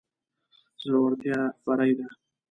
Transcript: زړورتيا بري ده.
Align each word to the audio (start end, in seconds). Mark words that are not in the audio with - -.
زړورتيا 0.81 1.39
بري 1.65 1.91
ده. 1.97 2.07